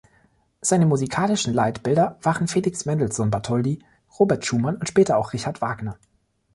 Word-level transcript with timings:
Seine 0.61 0.87
musikalischen 0.87 1.53
Leitbilder 1.53 2.17
waren 2.23 2.47
Felix 2.47 2.85
Mendelssohn 2.87 3.29
Bartholdy, 3.29 3.77
Robert 4.17 4.43
Schumann 4.43 4.77
und 4.77 4.87
später 4.87 5.15
auch 5.15 5.31
Richard 5.31 5.61
Wagner. 5.61 5.95